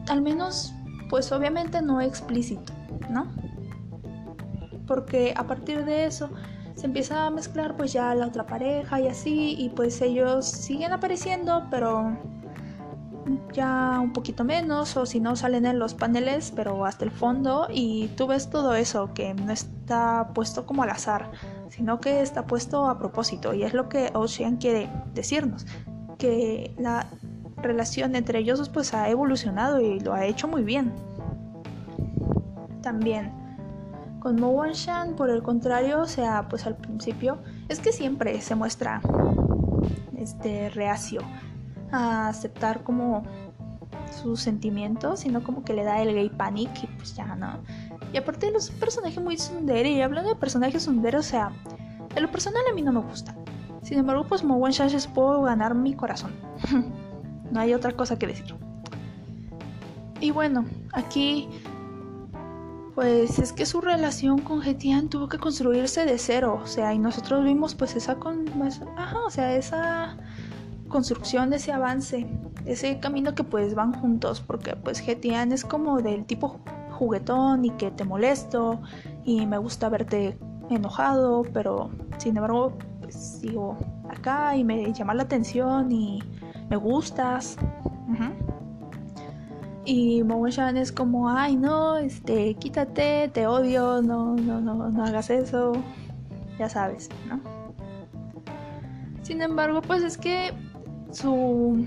al 0.10 0.22
menos, 0.22 0.74
pues 1.10 1.32
obviamente 1.32 1.82
no 1.82 2.02
explícito, 2.02 2.74
¿no? 3.10 3.28
Porque 4.88 5.34
a 5.36 5.46
partir 5.46 5.86
de 5.86 6.06
eso 6.06 6.30
se 6.76 6.86
empieza 6.86 7.26
a 7.26 7.30
mezclar 7.30 7.76
pues 7.76 7.92
ya 7.94 8.14
la 8.14 8.28
otra 8.28 8.46
pareja 8.46 9.02
y 9.02 9.08
así, 9.08 9.56
y 9.58 9.70
pues 9.70 10.02
ellos 10.02 10.46
siguen 10.46 10.94
apareciendo, 10.94 11.68
pero 11.72 12.18
ya 13.52 14.00
un 14.02 14.14
poquito 14.14 14.44
menos, 14.44 14.96
o 14.96 15.06
si 15.06 15.20
no 15.20 15.36
salen 15.36 15.66
en 15.66 15.80
los 15.80 15.94
paneles, 15.94 16.54
pero 16.56 16.86
hasta 16.86 17.04
el 17.04 17.12
fondo, 17.12 17.68
y 17.70 18.08
tú 18.16 18.28
ves 18.28 18.50
todo 18.50 18.76
eso 18.76 19.14
que 19.14 19.34
no 19.34 19.52
está 19.52 20.30
puesto 20.34 20.66
como 20.66 20.84
al 20.84 20.92
azar, 20.92 21.32
sino 21.70 22.00
que 22.00 22.22
está 22.22 22.46
puesto 22.46 22.86
a 22.86 22.98
propósito, 22.98 23.54
y 23.54 23.64
es 23.64 23.74
lo 23.74 23.90
que 23.90 24.12
Ocean 24.14 24.58
quiere 24.58 24.90
decirnos, 25.14 25.66
que 26.18 26.74
la 26.78 27.08
relación 27.58 28.16
entre 28.16 28.40
ellos 28.40 28.70
pues 28.70 28.94
ha 28.94 29.10
evolucionado 29.10 29.82
y 29.82 30.00
lo 30.00 30.14
ha 30.14 30.26
hecho 30.26 30.48
muy 30.48 30.64
bien. 30.64 30.94
También 32.82 33.32
con 34.20 34.40
Mo 34.42 34.66
Shan, 34.74 35.16
por 35.16 35.30
el 35.30 35.44
contrario, 35.44 36.02
o 36.02 36.06
sea, 36.06 36.48
pues 36.50 36.66
al 36.66 36.76
principio 36.76 37.38
es 37.70 37.80
que 37.80 37.92
siempre 37.92 38.42
se 38.42 38.56
muestra 38.56 39.02
este 40.18 40.70
reacio 40.70 41.22
a 41.92 42.28
aceptar 42.28 42.84
como 42.84 43.24
sus 44.22 44.42
sentimientos, 44.42 45.22
sino 45.22 45.44
como 45.44 45.64
que 45.64 45.74
le 45.74 45.84
da 45.84 46.02
el 46.02 46.14
gay 46.14 46.30
panic 46.30 46.84
y 46.84 46.88
pues 46.88 47.16
ya 47.16 47.36
no. 47.36 47.60
Y 48.12 48.18
aparte 48.18 48.52
los 48.52 48.70
personajes 48.72 49.22
muy 49.22 49.38
sundere, 49.38 49.92
y 49.92 50.02
hablando 50.02 50.30
de 50.30 50.36
personajes 50.36 50.84
sundere, 50.84 51.18
o 51.18 51.24
sea, 51.24 51.52
en 52.16 52.24
lo 52.24 52.32
personal 52.32 52.64
a 52.70 52.74
mí 52.74 52.82
no 52.82 52.92
me 52.92 53.00
gusta. 53.00 53.36
Sin 53.84 54.00
embargo, 54.00 54.26
pues 54.28 54.44
Mo 54.44 54.68
Shan 54.70 54.90
es 54.90 55.08
puedo 55.08 55.44
ganar 55.44 55.76
mi 55.76 55.94
corazón. 55.94 56.32
No 57.52 57.60
hay 57.60 57.74
otra 57.74 57.94
cosa 57.94 58.18
que 58.18 58.28
decir. 58.28 58.56
Y 60.20 60.32
bueno, 60.32 60.66
aquí 60.94 61.48
pues 62.98 63.38
es 63.38 63.54
que 63.54 63.68
su 63.68 63.80
relación 63.80 64.40
con 64.40 64.60
Getian 64.60 65.08
tuvo 65.08 65.30
que 65.30 65.38
construirse 65.38 66.04
de 66.06 66.18
cero, 66.18 66.60
o 66.64 66.66
sea, 66.66 66.96
y 66.96 66.98
nosotros 66.98 67.44
vimos 67.46 67.76
pues 67.76 67.96
esa 67.96 68.16
con 68.16 68.46
ajá, 68.98 69.20
o 69.24 69.30
sea, 69.30 69.56
esa 69.56 70.18
construcción, 70.88 71.54
ese 71.54 71.72
avance, 71.72 72.26
ese 72.66 73.00
camino 73.00 73.36
que 73.36 73.44
pues 73.44 73.76
van 73.76 73.94
juntos, 73.94 74.42
porque 74.42 74.76
pues 74.76 75.00
Getian 75.00 75.52
es 75.52 75.64
como 75.64 76.02
del 76.02 76.26
tipo 76.26 76.60
juguetón 76.90 77.66
y 77.66 77.70
que 77.70 77.92
te 77.92 78.04
molesto 78.04 78.82
y 79.24 79.46
me 79.46 79.60
gusta 79.60 79.90
verte 79.90 80.36
enojado, 80.72 81.44
pero 81.54 81.92
sin 82.18 82.36
embargo 82.36 82.74
pues 83.02 83.14
sigo 83.14 83.78
acá 84.10 84.56
y 84.56 84.64
me 84.64 84.92
llama 84.92 85.14
la 85.14 85.22
atención 85.22 85.92
y 85.92 86.24
me 86.70 86.78
gustas. 86.78 87.58
Y 89.86 90.22
Momo-chan 90.24 90.76
es 90.76 90.92
como, 90.92 91.30
ay 91.30 91.56
no, 91.56 91.98
este, 91.98 92.56
quítate, 92.56 93.30
te 93.34 93.48
odio, 93.48 94.02
no, 94.02 94.36
no, 94.36 94.60
no, 94.60 94.90
no 94.90 95.06
hagas 95.06 95.30
eso. 95.30 95.72
Ya 96.60 96.68
sabes, 96.68 97.10
¿no? 97.30 97.40
Sin 99.22 99.42
embargo, 99.42 99.82
pues 99.82 100.04
es 100.04 100.18
que 100.18 100.52
su 101.12 101.86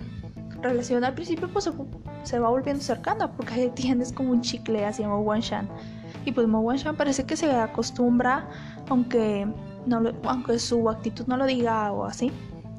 relación 0.62 1.04
al 1.04 1.14
principio 1.14 1.48
pues 1.52 1.70
se, 2.22 2.38
va 2.38 2.48
volviendo 2.48 2.82
cercana 2.82 3.30
porque 3.32 3.68
tienes 3.74 4.12
como 4.12 4.30
un 4.30 4.40
chicle 4.40 4.86
hacia 4.86 5.06
Mo 5.06 5.20
Wan 5.20 5.40
Shan. 5.40 5.68
Y 6.24 6.32
pues 6.32 6.48
Mo 6.48 6.60
Wan 6.60 6.78
Shan 6.78 6.96
parece 6.96 7.24
que 7.24 7.36
se 7.36 7.50
acostumbra, 7.50 8.48
aunque, 8.88 9.46
no 9.84 10.02
aunque 10.24 10.58
su 10.58 10.88
actitud 10.88 11.26
no 11.26 11.36
lo 11.36 11.44
diga 11.44 11.92
o 11.92 12.04
así 12.04 12.32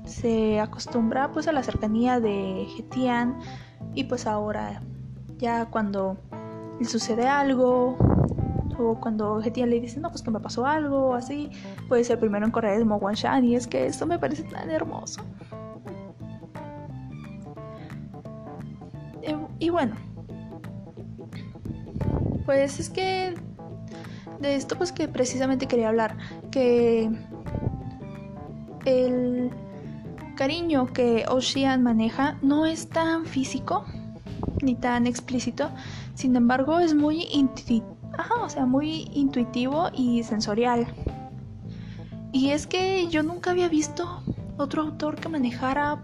se 0.05 0.59
acostumbra 0.59 1.31
pues 1.31 1.47
a 1.47 1.51
la 1.51 1.63
cercanía 1.63 2.19
de 2.19 2.67
Getian 2.75 3.39
y 3.93 4.05
pues 4.05 4.27
ahora 4.27 4.81
ya 5.37 5.65
cuando 5.65 6.17
le 6.79 6.85
sucede 6.85 7.27
algo 7.27 7.97
o 8.77 8.99
cuando 8.99 9.41
Getian 9.41 9.69
le 9.69 9.79
dice 9.79 9.99
no 9.99 10.09
pues 10.09 10.21
que 10.21 10.31
me 10.31 10.39
pasó 10.39 10.65
algo 10.65 11.13
así 11.13 11.49
puede 11.87 12.03
ser 12.03 12.19
primero 12.19 12.45
en 12.45 12.51
correr 12.51 12.77
de 12.77 12.85
Mo 12.85 12.99
Shan 13.13 13.45
y 13.45 13.55
es 13.55 13.67
que 13.67 13.85
esto 13.85 14.05
me 14.05 14.17
parece 14.17 14.43
tan 14.43 14.69
hermoso. 14.69 15.21
Eh, 19.21 19.37
y 19.59 19.69
bueno 19.69 19.95
pues 22.45 22.79
es 22.79 22.89
que 22.89 23.35
de 24.39 24.55
esto 24.55 24.75
pues 24.77 24.91
que 24.91 25.07
precisamente 25.07 25.67
quería 25.67 25.89
hablar 25.89 26.17
que 26.49 27.11
el 28.85 29.51
cariño 30.36 30.88
que 30.94 31.26
Ocean 31.28 31.84
maneja 31.84 32.38
no 32.41 32.65
es 32.65 32.89
tan 32.89 33.26
físico 33.26 33.86
ni 34.62 34.76
tan 34.76 35.08
explícito, 35.08 35.70
sin 36.13 36.36
embargo 36.36 36.80
es 36.80 36.94
muy, 36.94 37.28
o 38.44 38.50
sea, 38.50 38.65
muy 38.65 39.10
intuitivo 39.13 39.89
y 39.94 40.24
sensorial. 40.24 40.88
Y 42.32 42.52
es 42.52 42.67
que 42.67 43.08
yo 43.08 43.24
nunca 43.24 43.52
había 43.52 43.67
visto 43.67 44.22
otro 44.58 44.84
autor 44.84 45.15
que 45.15 45.30
manejara 45.30 46.04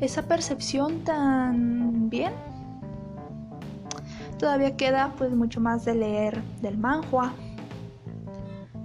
esa 0.00 0.22
percepción 0.22 1.04
tan 1.04 2.08
bien. 2.08 2.32
Todavía 4.38 4.76
queda 4.76 5.12
pues 5.18 5.32
mucho 5.32 5.60
más 5.60 5.84
de 5.84 5.94
leer 5.94 6.42
del 6.62 6.78
manhua. 6.78 7.32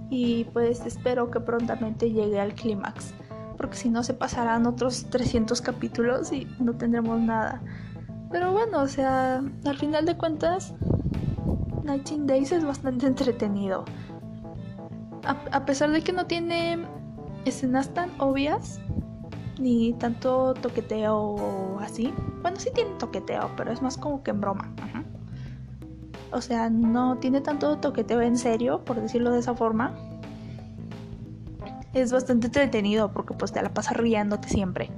y 0.08 0.44
pues 0.52 0.86
espero 0.86 1.32
que 1.32 1.40
prontamente 1.40 2.12
llegue 2.12 2.38
al 2.38 2.54
clímax, 2.54 3.12
porque 3.56 3.76
si 3.76 3.88
no 3.88 4.02
se 4.02 4.14
pasarán 4.14 4.66
otros 4.66 5.06
300 5.10 5.60
capítulos 5.60 6.32
y 6.32 6.46
no 6.58 6.74
tendremos 6.74 7.20
nada. 7.20 7.62
Pero 8.30 8.52
bueno, 8.52 8.82
o 8.82 8.88
sea, 8.88 9.42
al 9.64 9.78
final 9.78 10.04
de 10.04 10.16
cuentas, 10.16 10.74
Nighting 11.84 12.26
Days 12.26 12.52
es 12.52 12.64
bastante 12.64 13.06
entretenido. 13.06 13.84
A, 15.50 15.64
pesar 15.64 15.90
de 15.90 16.02
que 16.02 16.12
no 16.12 16.26
tiene 16.26 16.86
escenas 17.44 17.92
tan 17.92 18.10
obvias, 18.20 18.80
ni 19.58 19.92
tanto 19.94 20.54
toqueteo 20.54 21.16
o 21.16 21.80
así. 21.80 22.12
Bueno, 22.42 22.58
sí 22.60 22.70
tiene 22.74 22.90
toqueteo, 22.98 23.50
pero 23.56 23.72
es 23.72 23.82
más 23.82 23.96
como 23.96 24.22
que 24.22 24.30
en 24.30 24.40
broma. 24.40 24.72
O 26.30 26.40
sea, 26.40 26.70
no 26.70 27.16
tiene 27.18 27.40
tanto 27.40 27.78
toqueteo 27.78 28.20
en 28.20 28.36
serio, 28.36 28.84
por 28.84 29.00
decirlo 29.00 29.30
de 29.30 29.40
esa 29.40 29.54
forma. 29.54 29.94
Es 31.96 32.12
bastante 32.12 32.48
entretenido 32.48 33.10
porque 33.10 33.32
pues 33.32 33.52
te 33.52 33.62
la 33.62 33.70
pasas 33.72 33.96
riéndote 33.96 34.50
siempre. 34.50 34.90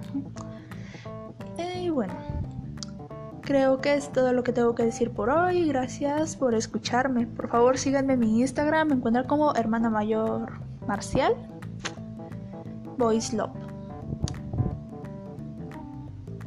Y 1.80 1.90
bueno, 1.90 2.12
creo 3.42 3.80
que 3.80 3.94
es 3.94 4.10
todo 4.10 4.32
lo 4.32 4.42
que 4.42 4.52
tengo 4.52 4.74
que 4.74 4.82
decir 4.82 5.12
por 5.12 5.30
hoy. 5.30 5.68
Gracias 5.68 6.34
por 6.34 6.56
escucharme. 6.56 7.28
Por 7.28 7.50
favor, 7.50 7.78
síganme 7.78 8.14
en 8.14 8.18
mi 8.18 8.40
Instagram. 8.40 8.88
Me 8.88 8.94
encuentran 8.96 9.28
como 9.28 9.54
hermana 9.54 9.90
mayor 9.90 10.50
marcial. 10.88 11.36
Voice 12.96 13.36
Love. 13.36 13.52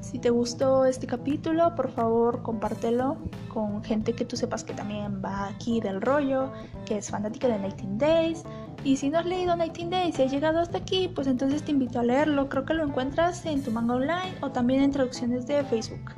Si 0.02 0.20
te 0.20 0.32
gustó 0.32 0.84
este 0.84 1.08
capítulo, 1.08 1.74
por 1.76 1.90
favor 1.92 2.44
compártelo 2.44 3.16
con 3.54 3.82
gente 3.86 4.12
que 4.12 4.26
tú 4.26 4.36
sepas 4.36 4.66
que 4.66 4.74
también 4.74 5.22
va 5.24 5.48
aquí 5.48 5.80
del 5.80 6.02
rollo, 6.02 6.52
que 6.86 6.98
es 6.98 7.10
fanática 7.10 7.48
de 7.48 7.58
Nighting 7.58 7.98
Days. 7.98 8.44
Y 8.84 8.98
si 8.98 9.10
no 9.10 9.20
has 9.20 9.26
leído 9.26 9.56
Nighting 9.56 9.91
Days 9.91 10.17
y 10.17 10.24
has 10.24 10.32
llegado 10.32 10.60
hasta 10.60 10.80
aquí, 10.80 11.08
pues 11.08 11.28
entonces 11.28 11.62
te 11.63 11.72
invito 11.72 12.00
a 12.00 12.04
leerlo. 12.04 12.50
Creo 12.50 12.65
que 12.65 12.74
lo 12.74 12.84
encuentras 12.84 13.46
en 13.46 13.63
tu 13.63 13.70
manga 13.70 13.94
online 13.94 14.36
o 14.41 14.52
también 14.52 14.82
en 14.82 14.91
traducciones 14.91 15.46
de 15.46 15.63
Facebook. 15.63 16.13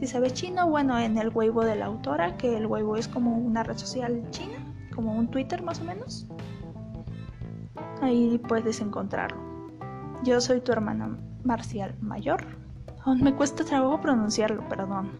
Si 0.00 0.08
sabes 0.08 0.34
chino, 0.34 0.68
bueno, 0.68 0.98
en 0.98 1.18
el 1.18 1.28
Weibo 1.28 1.64
de 1.64 1.76
la 1.76 1.86
autora, 1.86 2.36
que 2.36 2.56
el 2.56 2.66
Weibo 2.66 2.96
es 2.96 3.06
como 3.06 3.36
una 3.36 3.62
red 3.62 3.76
social 3.76 4.24
china, 4.30 4.56
como 4.92 5.14
un 5.14 5.28
Twitter 5.28 5.62
más 5.62 5.80
o 5.80 5.84
menos. 5.84 6.26
Ahí 8.02 8.40
puedes 8.48 8.80
encontrarlo. 8.80 9.38
Yo 10.24 10.40
soy 10.40 10.60
tu 10.60 10.72
hermana 10.72 11.16
marcial 11.44 11.94
mayor. 12.00 12.44
Me 13.20 13.34
cuesta 13.34 13.64
trabajo 13.64 14.00
pronunciarlo, 14.00 14.68
perdón. 14.68 15.12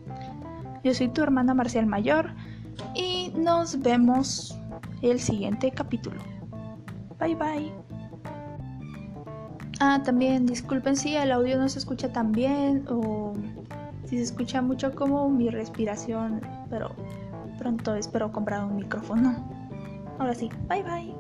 Yo 0.83 0.93
soy 0.93 1.09
tu 1.09 1.23
hermana 1.23 1.55
marcial 1.55 1.87
mayor 1.87 2.31
y 2.95 3.33
nos 3.37 3.81
vemos 3.81 4.59
el 5.03 5.21
siguiente 5.21 5.71
capítulo. 5.71 6.21
Bye 7.21 7.35
bye. 7.35 7.73
Ah, 9.79 10.03
también 10.05 10.47
disculpen 10.47 10.97
si 10.97 11.17
el 11.17 11.33
audio 11.33 11.59
no 11.59 11.69
se 11.69 11.79
escucha 11.79 12.13
tan 12.13 12.33
bien 12.33 12.85
o 12.89 13.35
si 14.05 14.17
se 14.17 14.25
escucha 14.25 14.61
mucho 14.61 14.95
como 14.95 15.29
mi 15.29 15.49
respiración, 15.49 16.41
pero 16.69 16.95
pronto 17.59 17.95
espero 17.95 18.33
comprar 18.33 18.65
un 18.65 18.77
micrófono. 18.77 19.37
Ahora 20.19 20.35
sí, 20.35 20.51
bye 20.69 20.83
bye. 20.83 21.20